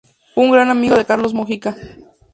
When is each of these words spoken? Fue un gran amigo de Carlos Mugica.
Fue 0.33 0.43
un 0.45 0.49
gran 0.51 0.71
amigo 0.71 0.95
de 0.97 1.05
Carlos 1.05 1.31
Mugica. 1.31 1.75